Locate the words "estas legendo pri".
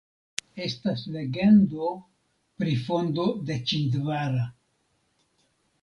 0.67-2.75